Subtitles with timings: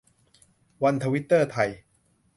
[0.83, 1.69] วันทวิตเตอร์ไทย